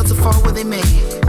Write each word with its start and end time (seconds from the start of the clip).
Thoughts 0.00 0.12
are 0.12 0.32
far 0.32 0.34
where 0.44 0.52
they 0.54 0.64
may. 0.64 1.19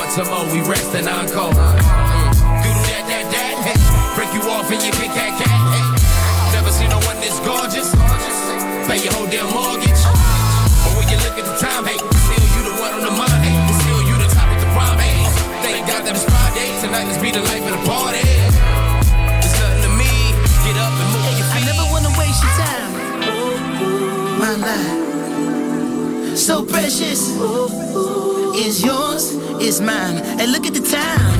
Make 0.00 0.16
love 0.16 0.16
once 0.16 0.16
a 0.16 0.32
more, 0.32 0.48
we 0.48 0.60
rest 0.64 0.94
and 0.94 1.08
encore. 1.08 1.52
Mm. 1.52 2.32
Doodle 2.64 2.84
that, 2.88 3.04
that, 3.04 3.26
that, 3.28 3.56
hey. 3.68 3.76
Break 4.16 4.32
you 4.32 4.40
off 4.48 4.64
and 4.72 4.80
you 4.80 4.92
Kit 4.96 5.12
Kat 5.12 5.36
cat, 5.36 5.60
hey. 5.76 5.84
Never 6.56 6.72
seen 6.72 6.88
no 6.88 6.96
one 7.04 7.20
this 7.20 7.36
gorgeous. 7.44 7.92
Pay 8.88 9.04
your 9.04 9.12
whole 9.12 9.28
damn 9.28 9.44
mortgage. 9.52 10.00
But 10.80 10.92
when 10.96 11.04
you 11.12 11.20
look 11.20 11.36
at 11.36 11.44
the 11.44 11.52
time, 11.60 11.84
hey, 11.84 12.00
still 12.00 12.48
you 12.48 12.62
the 12.64 12.74
one 12.80 12.96
on 12.96 13.02
the 13.04 13.12
mind, 13.12 13.44
hey. 13.44 13.52
Still 13.84 14.00
you 14.08 14.16
the 14.16 14.30
top 14.32 14.48
of 14.48 14.56
the 14.56 14.68
prime, 14.72 14.96
hey. 15.04 15.20
Thank 15.68 15.84
God 15.84 16.00
that 16.08 16.16
it's 16.16 16.24
Friday, 16.24 16.68
tonight 16.80 17.04
let's 17.04 17.20
be 17.20 17.30
the 17.30 17.44
life 17.44 17.64
of 17.68 17.76
the 17.76 17.84
party. 17.84 18.24
It's 18.24 19.52
nothing 19.60 19.84
to 19.84 19.92
me, 20.00 20.32
get 20.64 20.80
up 20.80 20.96
and 20.96 21.08
move 21.12 21.28
your 21.36 21.44
I 21.44 21.60
never 21.68 21.84
wanna 21.92 22.12
waste 22.16 22.40
your 22.40 22.56
time. 22.56 22.90
My 24.40 24.56
life, 24.64 26.40
so 26.40 26.64
precious, 26.64 27.36
is 28.56 28.80
yours, 28.82 29.39
is 29.60 29.80
mine. 29.80 30.16
And 30.40 30.52
look 30.52 30.66
at 30.66 30.74
the 30.74 30.80
time, 30.80 31.39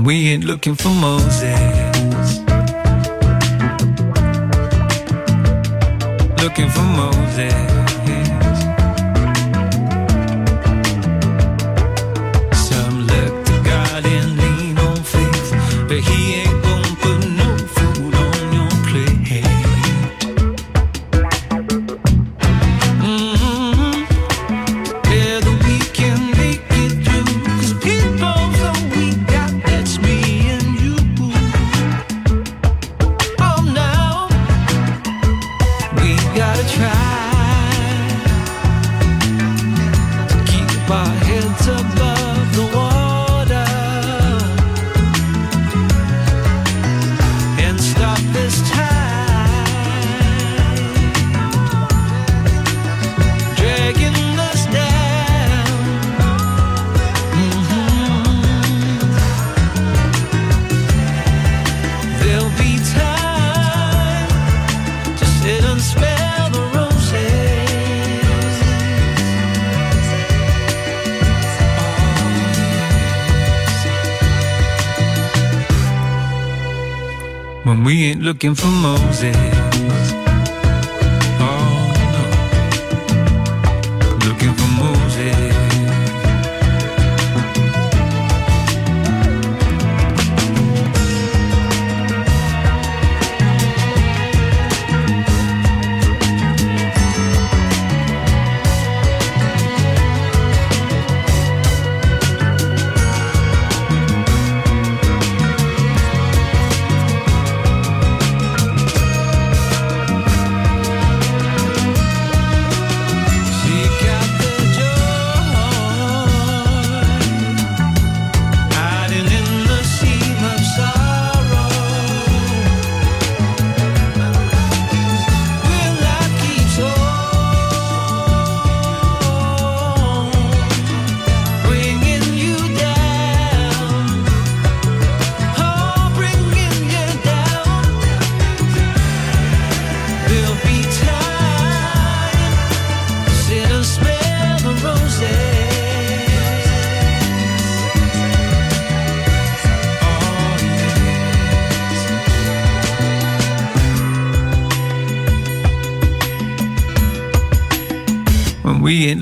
And 0.00 0.06
we 0.06 0.28
ain't 0.30 0.44
looking 0.44 0.74
for 0.76 0.88
Moses. 0.88 1.42
Looking 6.42 6.70
for 6.70 6.86
Moses. 6.96 8.79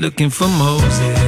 looking 0.09 0.31
for 0.31 0.49
Moses. 0.49 1.28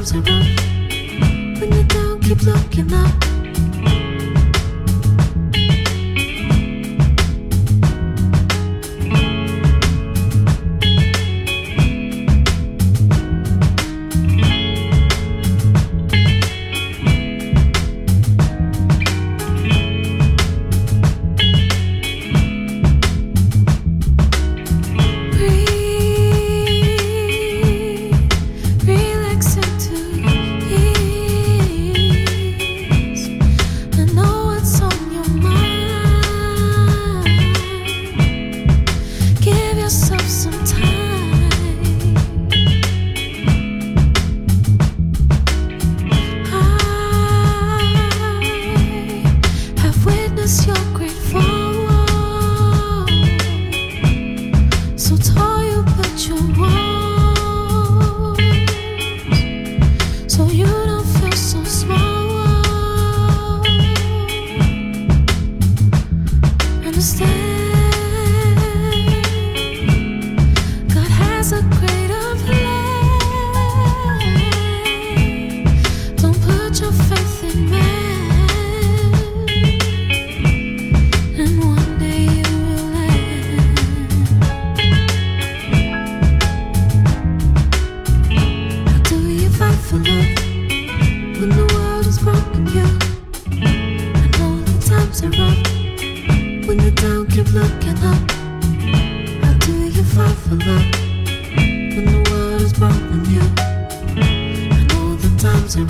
When 0.00 1.72
you 1.74 1.84
don't 1.84 2.22
keep 2.22 2.42
looking 2.42 2.90
up. 2.90 3.39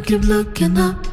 keep 0.00 0.22
looking 0.22 0.78
up. 0.78 1.06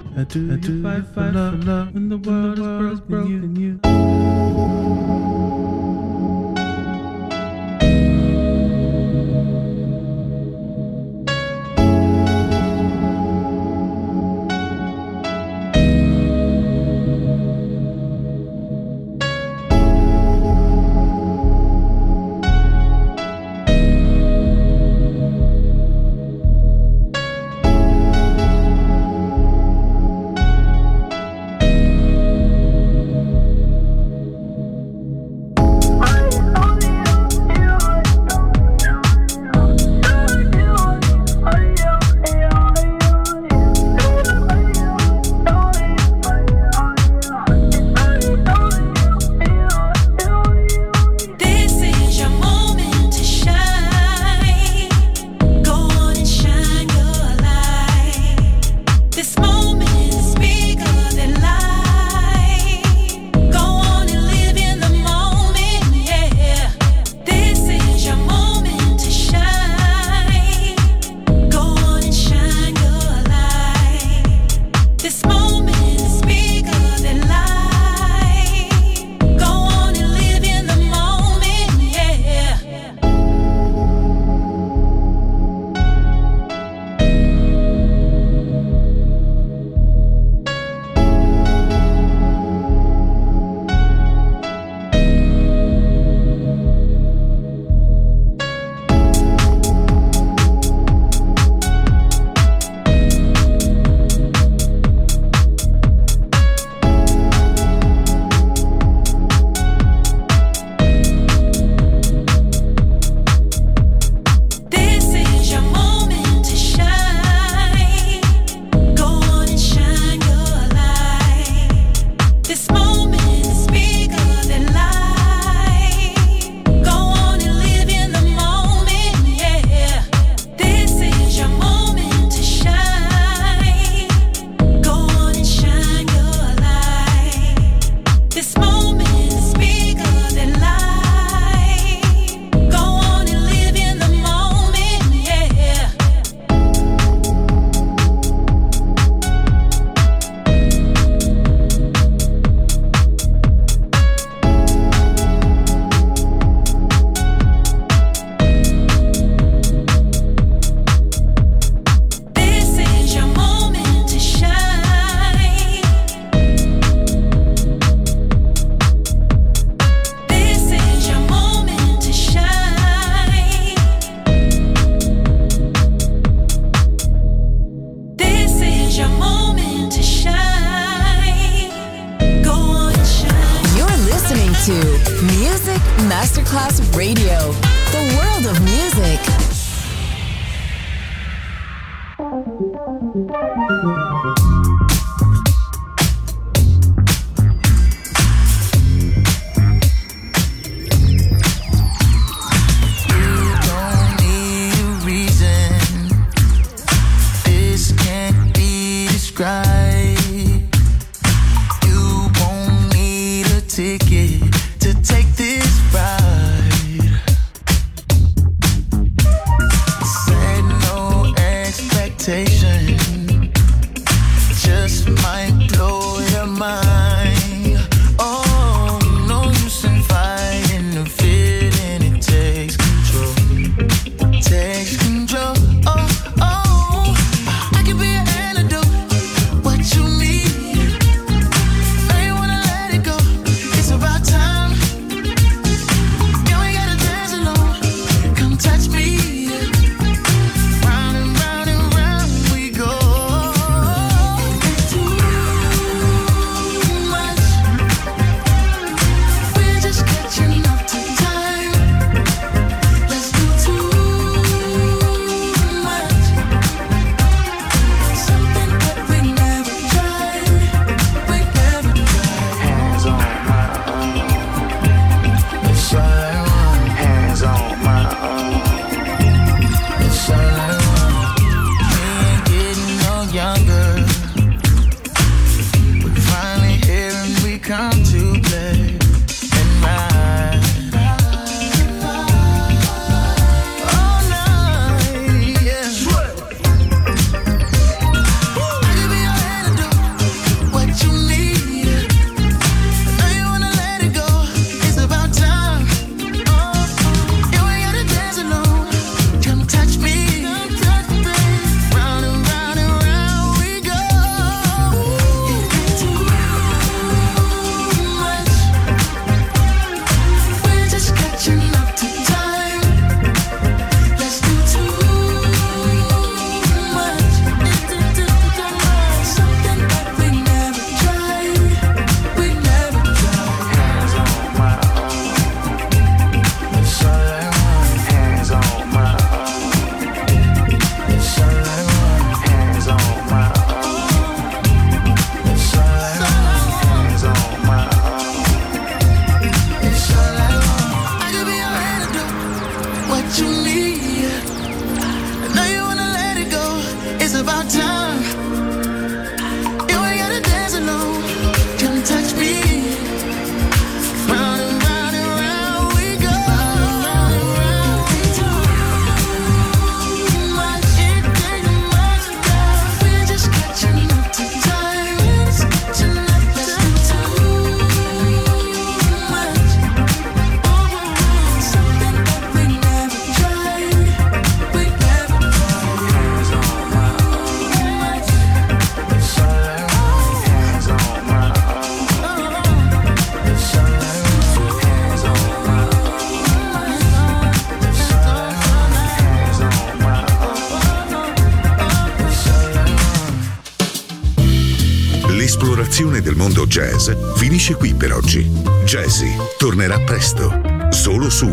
finisce 407.58 407.76
qui 407.76 407.96
per 407.96 408.14
oggi. 408.14 408.44
Jazzy 408.86 409.36
tornerà 409.58 410.00
presto, 410.02 410.62
solo 410.92 411.28
su 411.28 411.48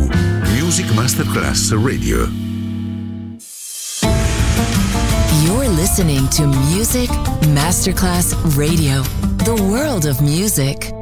Music 0.52 0.90
Masterclass 0.92 1.72
Radio. 1.72 2.28
You're 5.44 5.66
listening 5.68 6.28
to 6.28 6.46
Music 6.46 7.08
Masterclass 7.54 8.34
Radio, 8.54 9.02
the 9.44 9.52
world 9.52 10.04
of 10.04 10.20
music. 10.20 10.92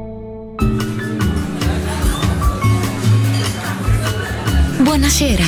Buonasera, 4.83 5.45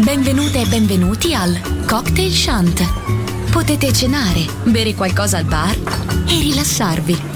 benvenute 0.00 0.62
e 0.62 0.66
benvenuti 0.68 1.34
al 1.34 1.54
Cocktail 1.86 2.32
Shant. 2.32 2.82
Potete 3.50 3.92
cenare, 3.92 4.46
bere 4.64 4.94
qualcosa 4.94 5.36
al 5.36 5.44
bar 5.44 5.76
e 6.28 6.40
rilassarvi 6.40 7.35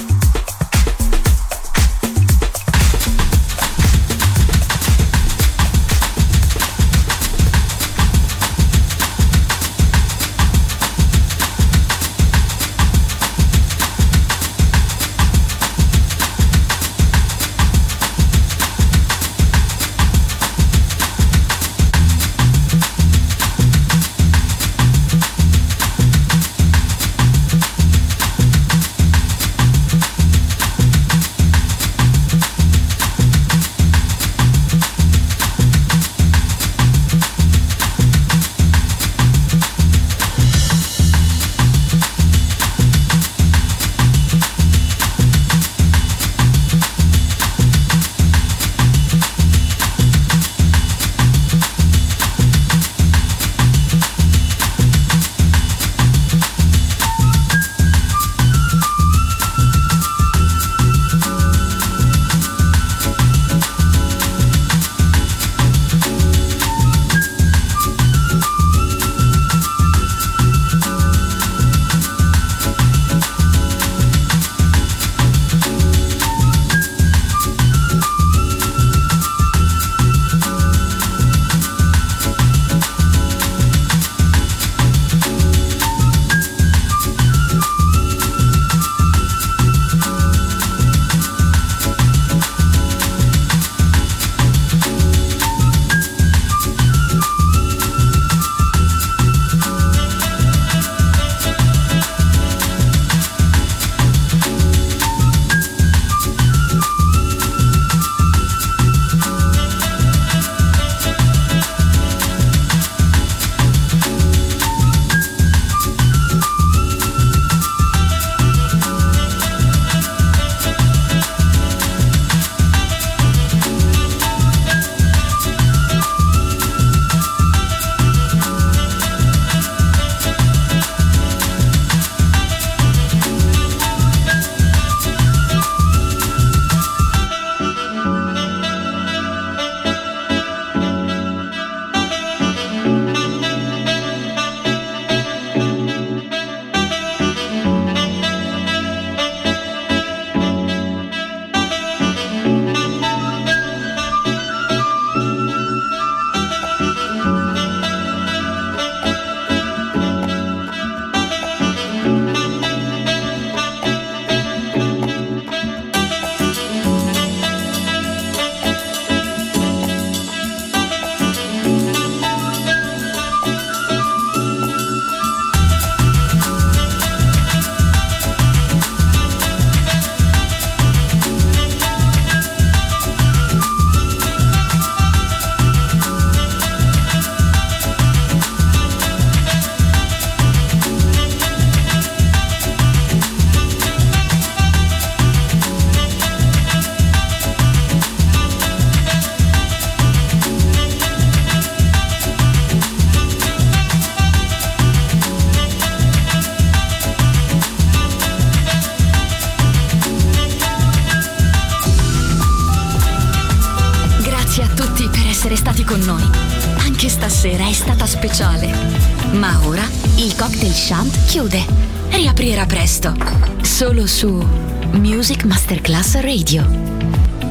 Music 225.21 225.45
Masterclass 225.45 226.15
Radio. 226.23 226.63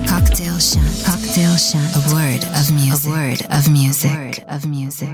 Cocktail. 0.05 0.59
Cocktail. 1.05 1.55
A 1.95 2.03
word 2.13 2.43
of 2.59 2.73
music. 2.73 3.07
A 3.07 3.15
word 3.15 3.43
of 3.49 3.71
music. 3.71 4.11
A 4.11 4.15
word 4.17 4.45
of 4.49 4.67
music. 4.67 5.11